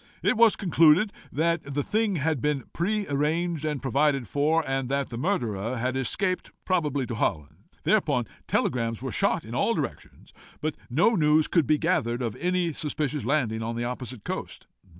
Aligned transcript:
It 0.23 0.35
was 0.35 0.55
concluded 0.55 1.13
that 1.31 1.63
the 1.75 1.83
thing 1.83 2.15
had 2.15 2.41
been 2.41 2.63
pre 2.73 3.07
arranged 3.07 3.65
and 3.65 3.83
provided 3.83 4.27
for, 4.27 4.67
and 4.67 4.89
that 4.89 5.09
the 5.09 5.15
murderer 5.19 5.77
had 5.77 5.95
escaped, 5.95 6.49
probably 6.65 7.05
to 7.05 7.13
Holland. 7.13 7.67
Thereupon 7.83 8.25
telegrams 8.47 9.03
were 9.03 9.11
shot 9.11 9.45
in 9.45 9.53
all 9.53 9.75
directions, 9.75 10.33
but 10.59 10.73
no 10.89 11.09
news 11.11 11.47
could 11.47 11.67
be 11.67 11.77
gathered 11.77 12.23
of 12.23 12.35
any 12.37 12.73
suspicious 12.73 13.25
landing 13.25 13.61
on 13.61 13.75
the 13.75 13.83
opposite 13.83 14.23
coast. 14.23 14.65